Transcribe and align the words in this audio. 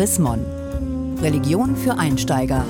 Chrismon. 0.00 0.40
Religion 1.20 1.76
für 1.76 1.98
Einsteiger. 1.98 2.64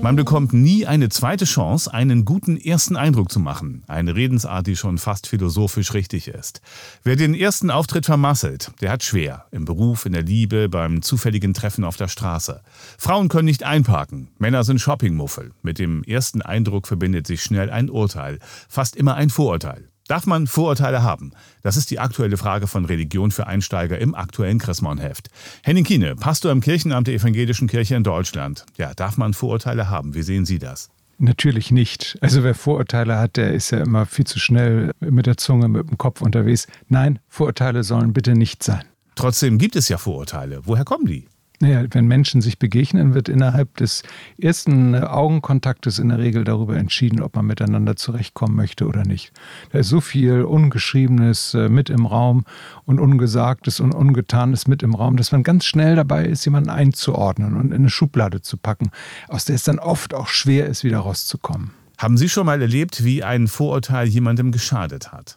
Man 0.00 0.16
bekommt 0.16 0.54
nie 0.54 0.86
eine 0.86 1.10
zweite 1.10 1.44
Chance, 1.44 1.92
einen 1.92 2.24
guten 2.24 2.56
ersten 2.56 2.96
Eindruck 2.96 3.30
zu 3.30 3.38
machen. 3.38 3.84
Eine 3.86 4.16
Redensart, 4.16 4.66
die 4.66 4.76
schon 4.76 4.96
fast 4.96 5.26
philosophisch 5.26 5.92
richtig 5.92 6.28
ist. 6.28 6.62
Wer 7.04 7.16
den 7.16 7.34
ersten 7.34 7.70
Auftritt 7.70 8.06
vermasselt, 8.06 8.72
der 8.80 8.92
hat 8.92 9.02
schwer. 9.02 9.44
Im 9.50 9.66
Beruf, 9.66 10.06
in 10.06 10.14
der 10.14 10.22
Liebe, 10.22 10.70
beim 10.70 11.02
zufälligen 11.02 11.52
Treffen 11.52 11.84
auf 11.84 11.98
der 11.98 12.08
Straße. 12.08 12.62
Frauen 12.96 13.28
können 13.28 13.44
nicht 13.44 13.64
einparken. 13.64 14.28
Männer 14.38 14.64
sind 14.64 14.80
Shoppingmuffel. 14.80 15.50
Mit 15.60 15.78
dem 15.78 16.02
ersten 16.02 16.40
Eindruck 16.40 16.86
verbindet 16.86 17.26
sich 17.26 17.42
schnell 17.42 17.68
ein 17.68 17.90
Urteil. 17.90 18.38
Fast 18.70 18.96
immer 18.96 19.16
ein 19.16 19.28
Vorurteil. 19.28 19.91
Darf 20.12 20.26
man 20.26 20.46
Vorurteile 20.46 21.02
haben? 21.02 21.32
Das 21.62 21.78
ist 21.78 21.90
die 21.90 21.98
aktuelle 21.98 22.36
Frage 22.36 22.66
von 22.66 22.84
Religion 22.84 23.30
für 23.30 23.46
Einsteiger 23.46 23.98
im 23.98 24.14
aktuellen 24.14 24.58
Chrismon-Heft. 24.58 25.30
Henning 25.62 25.84
Kiene, 25.84 26.16
Pastor 26.16 26.52
im 26.52 26.60
Kirchenamt 26.60 27.06
der 27.06 27.14
Evangelischen 27.14 27.66
Kirche 27.66 27.94
in 27.94 28.04
Deutschland. 28.04 28.66
Ja, 28.76 28.92
darf 28.92 29.16
man 29.16 29.32
Vorurteile 29.32 29.88
haben? 29.88 30.14
Wie 30.14 30.20
sehen 30.20 30.44
Sie 30.44 30.58
das? 30.58 30.90
Natürlich 31.16 31.70
nicht. 31.70 32.18
Also 32.20 32.44
wer 32.44 32.54
Vorurteile 32.54 33.18
hat, 33.18 33.38
der 33.38 33.54
ist 33.54 33.70
ja 33.70 33.78
immer 33.78 34.04
viel 34.04 34.26
zu 34.26 34.38
schnell 34.38 34.90
mit 35.00 35.24
der 35.24 35.38
Zunge, 35.38 35.68
mit 35.68 35.88
dem 35.88 35.96
Kopf 35.96 36.20
unterwegs. 36.20 36.66
Nein, 36.88 37.18
Vorurteile 37.30 37.82
sollen 37.82 38.12
bitte 38.12 38.34
nicht 38.34 38.62
sein. 38.62 38.84
Trotzdem 39.14 39.56
gibt 39.56 39.76
es 39.76 39.88
ja 39.88 39.96
Vorurteile. 39.96 40.60
Woher 40.66 40.84
kommen 40.84 41.06
die? 41.06 41.26
Naja, 41.62 41.84
wenn 41.92 42.08
Menschen 42.08 42.40
sich 42.40 42.58
begegnen, 42.58 43.14
wird 43.14 43.28
innerhalb 43.28 43.76
des 43.76 44.02
ersten 44.36 44.96
Augenkontaktes 44.96 46.00
in 46.00 46.08
der 46.08 46.18
Regel 46.18 46.42
darüber 46.42 46.76
entschieden, 46.76 47.22
ob 47.22 47.36
man 47.36 47.46
miteinander 47.46 47.94
zurechtkommen 47.94 48.56
möchte 48.56 48.84
oder 48.88 49.04
nicht. 49.04 49.30
Da 49.70 49.78
ist 49.78 49.88
so 49.88 50.00
viel 50.00 50.42
Ungeschriebenes 50.42 51.54
äh, 51.54 51.68
mit 51.68 51.88
im 51.88 52.04
Raum 52.04 52.46
und 52.84 52.98
Ungesagtes 52.98 53.78
und 53.78 53.94
Ungetanes 53.94 54.66
mit 54.66 54.82
im 54.82 54.96
Raum, 54.96 55.16
dass 55.16 55.30
man 55.30 55.44
ganz 55.44 55.64
schnell 55.64 55.94
dabei 55.94 56.24
ist, 56.26 56.44
jemanden 56.44 56.68
einzuordnen 56.68 57.54
und 57.54 57.66
in 57.66 57.74
eine 57.74 57.90
Schublade 57.90 58.42
zu 58.42 58.56
packen, 58.56 58.90
aus 59.28 59.44
der 59.44 59.54
es 59.54 59.62
dann 59.62 59.78
oft 59.78 60.14
auch 60.14 60.26
schwer 60.26 60.66
ist, 60.66 60.82
wieder 60.82 60.98
rauszukommen. 60.98 61.70
Haben 61.96 62.16
Sie 62.16 62.28
schon 62.28 62.46
mal 62.46 62.60
erlebt, 62.60 63.04
wie 63.04 63.22
ein 63.22 63.46
Vorurteil 63.46 64.08
jemandem 64.08 64.50
geschadet 64.50 65.12
hat? 65.12 65.36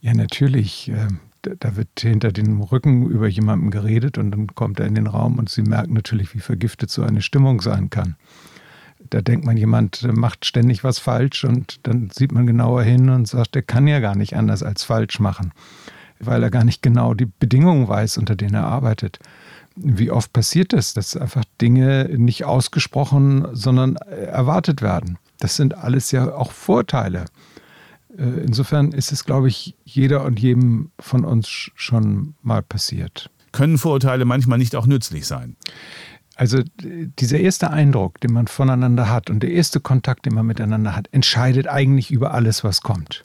Ja, 0.00 0.14
natürlich. 0.14 0.90
Da 1.42 1.76
wird 1.76 1.88
hinter 2.00 2.32
dem 2.32 2.60
Rücken 2.60 3.06
über 3.08 3.26
jemanden 3.26 3.70
geredet 3.70 4.18
und 4.18 4.30
dann 4.30 4.48
kommt 4.48 4.78
er 4.78 4.86
in 4.86 4.94
den 4.94 5.06
Raum 5.06 5.38
und 5.38 5.48
sie 5.48 5.62
merken 5.62 5.94
natürlich, 5.94 6.34
wie 6.34 6.40
vergiftet 6.40 6.90
so 6.90 7.02
eine 7.02 7.22
Stimmung 7.22 7.60
sein 7.62 7.88
kann. 7.88 8.16
Da 9.08 9.22
denkt 9.22 9.46
man, 9.46 9.56
jemand 9.56 10.06
macht 10.14 10.44
ständig 10.44 10.84
was 10.84 10.98
falsch 10.98 11.44
und 11.44 11.80
dann 11.86 12.10
sieht 12.10 12.32
man 12.32 12.46
genauer 12.46 12.82
hin 12.82 13.08
und 13.08 13.26
sagt, 13.26 13.54
der 13.54 13.62
kann 13.62 13.86
ja 13.86 14.00
gar 14.00 14.14
nicht 14.14 14.36
anders 14.36 14.62
als 14.62 14.84
falsch 14.84 15.18
machen, 15.18 15.52
weil 16.18 16.42
er 16.42 16.50
gar 16.50 16.64
nicht 16.64 16.82
genau 16.82 17.14
die 17.14 17.26
Bedingungen 17.26 17.88
weiß, 17.88 18.18
unter 18.18 18.36
denen 18.36 18.54
er 18.54 18.66
arbeitet. 18.66 19.18
Wie 19.76 20.10
oft 20.10 20.32
passiert 20.34 20.74
das, 20.74 20.92
dass 20.92 21.16
einfach 21.16 21.44
Dinge 21.60 22.10
nicht 22.14 22.44
ausgesprochen, 22.44 23.46
sondern 23.52 23.96
erwartet 23.96 24.82
werden? 24.82 25.16
Das 25.38 25.56
sind 25.56 25.74
alles 25.74 26.10
ja 26.10 26.34
auch 26.34 26.52
Vorteile. 26.52 27.24
Äh, 28.16 28.44
insofern 28.44 28.92
ist 28.92 29.12
es, 29.12 29.24
glaube 29.24 29.48
ich, 29.48 29.74
jeder 29.84 30.24
und 30.24 30.38
jedem 30.38 30.90
von 30.98 31.24
uns 31.24 31.70
schon 31.74 32.34
mal 32.42 32.62
passiert. 32.62 33.30
Können 33.52 33.78
Vorurteile 33.78 34.24
manchmal 34.24 34.58
nicht 34.58 34.76
auch 34.76 34.86
nützlich 34.86 35.26
sein? 35.26 35.56
Also 36.36 36.62
dieser 36.82 37.38
erste 37.38 37.70
Eindruck, 37.70 38.18
den 38.20 38.32
man 38.32 38.46
voneinander 38.46 39.10
hat 39.10 39.28
und 39.28 39.42
der 39.42 39.50
erste 39.50 39.78
Kontakt, 39.78 40.24
den 40.24 40.34
man 40.34 40.46
miteinander 40.46 40.96
hat, 40.96 41.08
entscheidet 41.12 41.68
eigentlich 41.68 42.10
über 42.10 42.32
alles, 42.32 42.64
was 42.64 42.80
kommt. 42.80 43.24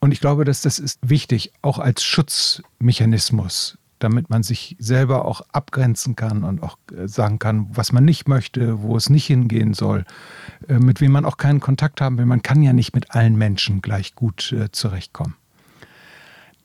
Und 0.00 0.12
ich 0.12 0.20
glaube, 0.20 0.44
dass 0.44 0.62
das 0.62 0.78
ist 0.78 0.98
wichtig, 1.02 1.52
auch 1.60 1.78
als 1.78 2.02
Schutzmechanismus 2.02 3.76
damit 3.98 4.30
man 4.30 4.42
sich 4.42 4.76
selber 4.78 5.24
auch 5.24 5.42
abgrenzen 5.52 6.16
kann 6.16 6.44
und 6.44 6.62
auch 6.62 6.78
äh, 6.96 7.08
sagen 7.08 7.38
kann, 7.38 7.68
was 7.72 7.92
man 7.92 8.04
nicht 8.04 8.28
möchte, 8.28 8.82
wo 8.82 8.96
es 8.96 9.10
nicht 9.10 9.26
hingehen 9.26 9.74
soll, 9.74 10.04
äh, 10.68 10.78
mit 10.78 11.00
wem 11.00 11.12
man 11.12 11.24
auch 11.24 11.36
keinen 11.36 11.60
Kontakt 11.60 12.00
haben 12.00 12.18
will. 12.18 12.26
Man 12.26 12.42
kann 12.42 12.62
ja 12.62 12.72
nicht 12.72 12.94
mit 12.94 13.12
allen 13.12 13.36
Menschen 13.36 13.82
gleich 13.82 14.14
gut 14.14 14.52
äh, 14.52 14.70
zurechtkommen. 14.70 15.34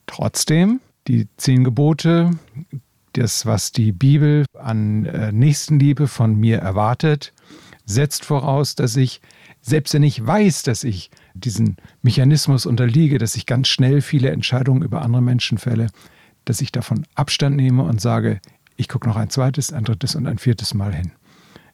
Trotzdem, 0.06 0.80
die 1.08 1.28
zehn 1.36 1.64
Gebote, 1.64 2.30
das, 3.14 3.46
was 3.46 3.72
die 3.72 3.92
Bibel 3.92 4.46
an 4.58 5.02
Nächstenliebe 5.32 6.08
von 6.08 6.34
mir 6.34 6.58
erwartet, 6.58 7.32
setzt 7.84 8.24
voraus, 8.24 8.74
dass 8.74 8.96
ich, 8.96 9.20
selbst 9.60 9.94
wenn 9.94 10.02
ich 10.02 10.24
weiß, 10.24 10.62
dass 10.62 10.84
ich 10.84 11.10
diesen 11.34 11.76
Mechanismus 12.02 12.66
unterliege, 12.66 13.18
dass 13.18 13.36
ich 13.36 13.46
ganz 13.46 13.68
schnell 13.68 14.00
viele 14.00 14.30
Entscheidungen 14.30 14.82
über 14.82 15.02
andere 15.02 15.22
Menschen 15.22 15.58
fälle, 15.58 15.88
dass 16.44 16.60
ich 16.60 16.72
davon 16.72 17.06
Abstand 17.14 17.56
nehme 17.56 17.82
und 17.82 18.00
sage, 18.00 18.40
ich 18.76 18.88
gucke 18.88 19.08
noch 19.08 19.16
ein 19.16 19.30
zweites, 19.30 19.72
ein 19.72 19.84
drittes 19.84 20.14
und 20.14 20.26
ein 20.26 20.38
viertes 20.38 20.74
Mal 20.74 20.94
hin. 20.94 21.12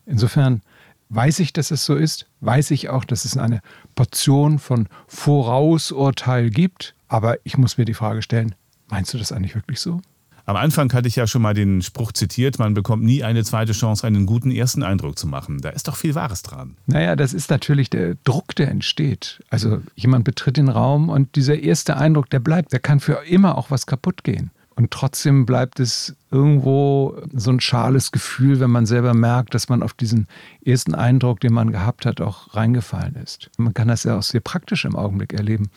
Insofern 0.06 0.62
weiß 1.10 1.38
ich, 1.40 1.52
dass 1.52 1.70
es 1.70 1.84
so 1.84 1.94
ist, 1.94 2.26
weiß 2.40 2.70
ich 2.70 2.88
auch, 2.88 3.04
dass 3.04 3.24
es 3.24 3.36
eine 3.36 3.60
Portion 3.94 4.58
von 4.58 4.88
Vorausurteil 5.06 6.50
gibt, 6.50 6.94
aber 7.08 7.38
ich 7.44 7.56
muss 7.56 7.78
mir 7.78 7.84
die 7.84 7.94
Frage 7.94 8.22
stellen, 8.22 8.54
meinst 8.88 9.14
du 9.14 9.18
das 9.18 9.32
eigentlich 9.32 9.54
wirklich 9.54 9.80
so? 9.80 10.00
Am 10.48 10.56
Anfang 10.56 10.90
hatte 10.94 11.08
ich 11.08 11.16
ja 11.16 11.26
schon 11.26 11.42
mal 11.42 11.52
den 11.52 11.82
Spruch 11.82 12.10
zitiert, 12.12 12.58
man 12.58 12.72
bekommt 12.72 13.04
nie 13.04 13.22
eine 13.22 13.44
zweite 13.44 13.72
Chance, 13.72 14.06
einen 14.06 14.24
guten 14.24 14.50
ersten 14.50 14.82
Eindruck 14.82 15.18
zu 15.18 15.26
machen. 15.26 15.60
Da 15.60 15.68
ist 15.68 15.88
doch 15.88 15.96
viel 15.96 16.14
Wahres 16.14 16.42
dran. 16.42 16.78
Naja, 16.86 17.16
das 17.16 17.34
ist 17.34 17.50
natürlich 17.50 17.90
der 17.90 18.14
Druck, 18.24 18.56
der 18.56 18.70
entsteht. 18.70 19.42
Also 19.50 19.82
jemand 19.94 20.24
betritt 20.24 20.56
den 20.56 20.70
Raum 20.70 21.10
und 21.10 21.36
dieser 21.36 21.58
erste 21.58 21.98
Eindruck, 21.98 22.30
der 22.30 22.40
bleibt, 22.40 22.72
der 22.72 22.80
kann 22.80 22.98
für 22.98 23.26
immer 23.26 23.58
auch 23.58 23.70
was 23.70 23.84
kaputt 23.84 24.24
gehen. 24.24 24.50
Und 24.78 24.92
trotzdem 24.92 25.44
bleibt 25.44 25.80
es 25.80 26.14
irgendwo 26.30 27.20
so 27.32 27.50
ein 27.50 27.58
schales 27.58 28.12
Gefühl, 28.12 28.60
wenn 28.60 28.70
man 28.70 28.86
selber 28.86 29.12
merkt, 29.12 29.52
dass 29.54 29.68
man 29.68 29.82
auf 29.82 29.92
diesen 29.92 30.28
ersten 30.64 30.94
Eindruck, 30.94 31.40
den 31.40 31.52
man 31.52 31.72
gehabt 31.72 32.06
hat, 32.06 32.20
auch 32.20 32.54
reingefallen 32.54 33.16
ist. 33.16 33.50
Man 33.56 33.74
kann 33.74 33.88
das 33.88 34.04
ja 34.04 34.16
auch 34.16 34.22
sehr 34.22 34.40
praktisch 34.40 34.84
im 34.84 34.94
Augenblick 34.94 35.32
erleben. 35.32 35.68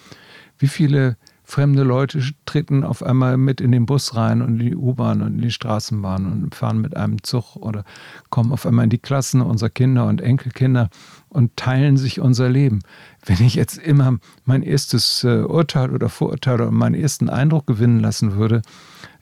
Wie 0.59 0.67
viele 0.67 1.17
fremde 1.51 1.83
Leute 1.83 2.21
treten 2.45 2.85
auf 2.85 3.03
einmal 3.03 3.35
mit 3.35 3.59
in 3.59 3.73
den 3.73 3.85
Bus 3.85 4.15
rein 4.15 4.41
und 4.41 4.61
in 4.61 4.69
die 4.69 4.75
U-Bahn 4.75 5.21
und 5.21 5.35
in 5.35 5.41
die 5.41 5.51
Straßenbahn 5.51 6.25
und 6.25 6.55
fahren 6.55 6.79
mit 6.79 6.95
einem 6.95 7.21
Zug 7.23 7.57
oder 7.57 7.83
kommen 8.29 8.53
auf 8.53 8.65
einmal 8.65 8.85
in 8.85 8.89
die 8.89 8.99
Klassen 8.99 9.41
unserer 9.41 9.69
Kinder 9.69 10.07
und 10.07 10.21
Enkelkinder 10.21 10.89
und 11.27 11.57
teilen 11.57 11.97
sich 11.97 12.21
unser 12.21 12.47
Leben. 12.47 12.79
Wenn 13.25 13.45
ich 13.45 13.55
jetzt 13.55 13.77
immer 13.77 14.17
mein 14.45 14.63
erstes 14.63 15.25
äh, 15.25 15.41
Urteil 15.41 15.91
oder 15.91 16.07
Vorurteil 16.07 16.55
oder 16.55 16.71
meinen 16.71 16.95
ersten 16.95 17.29
Eindruck 17.29 17.67
gewinnen 17.67 17.99
lassen 17.99 18.37
würde, 18.37 18.61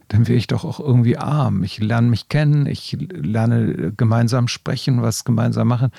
dann 0.10 0.28
wäre 0.28 0.38
ich 0.38 0.48
doch 0.48 0.66
auch 0.66 0.80
irgendwie 0.80 1.18
arm. 1.18 1.64
Ich 1.64 1.80
lerne 1.80 2.10
mich 2.10 2.30
kennen, 2.30 2.68
ich 2.68 2.96
lerne 3.12 3.94
gemeinsam 3.96 4.48
sprechen, 4.48 5.02
was 5.02 5.24
gemeinsam 5.24 5.68
machen. 5.68 5.90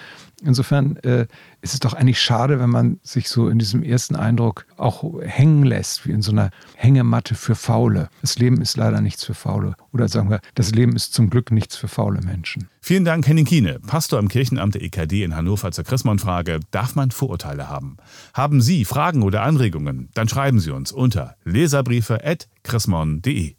Insofern 0.43 0.97
äh, 0.97 1.27
ist 1.61 1.75
es 1.75 1.81
doch 1.81 1.95
eigentlich 1.95 2.21
schade, 2.21 2.61
wenn 2.61 2.71
man 2.71 3.01
sich 3.03 3.29
so 3.29 3.49
in 3.49 3.59
diesem 3.59 3.83
ersten 3.83 4.15
Eindruck 4.17 4.67
auch 4.77 5.05
hängen 5.23 5.65
lässt, 5.65 6.07
wie 6.07 6.13
in 6.13 6.23
so 6.23 6.31
einer 6.33 6.51
Hängematte 6.75 7.35
für 7.35 7.55
Faule. 7.55 8.09
Das 8.23 8.39
Leben 8.39 8.61
ist 8.61 8.77
leider 8.77 9.01
nichts 9.01 9.25
für 9.25 9.33
Faule. 9.35 9.75
Oder 9.93 10.09
sagen 10.09 10.31
wir, 10.31 10.41
das 10.55 10.73
Leben 10.73 10.97
ist 10.97 11.15
zum 11.15 11.31
Glück 11.31 11.51
nichts 11.51 11.77
für 11.77 11.89
faule 11.89 12.21
Menschen. 12.23 12.69
Vielen 12.81 13.05
Dank, 13.05 13.27
Henning 13.27 13.45
Kiene, 13.45 13.81
Pastor 13.81 14.19
im 14.19 14.29
Kirchenamt 14.29 14.75
der 14.75 14.83
EKD 14.83 15.25
in 15.25 15.37
Hannover 15.37 15.73
zur 15.73 15.85
Chrismon-Frage. 15.85 16.61
Darf 16.71 16.95
man 16.95 17.11
Vorurteile 17.11 17.69
haben? 17.69 17.99
Haben 18.33 18.63
Sie 18.63 18.85
Fragen 18.85 19.23
oder 19.23 19.43
Anregungen? 19.43 20.09
Dann 20.15 20.29
schreiben 20.29 20.61
Sie 20.61 20.71
uns 20.71 20.93
unter 20.93 21.35
leserbriefe.chrismon.de. 21.45 23.57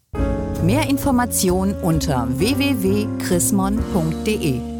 Mehr 0.64 0.88
Informationen 0.88 1.74
unter 1.74 2.26
www.chrismon.de 2.38 4.71